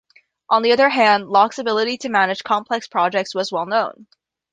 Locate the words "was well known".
3.35-4.07